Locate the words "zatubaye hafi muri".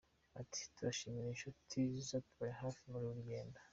2.07-3.05